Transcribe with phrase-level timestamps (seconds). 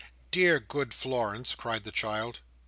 [0.31, 2.39] Dear, good Florence!" cried the child.